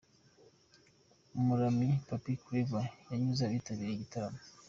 Umuramyi 1.39 1.89
Pappy 2.07 2.33
Clever 2.43 2.85
yanyuze 3.09 3.41
abitabiriye 3.43 3.93
igitaramo. 3.95 4.39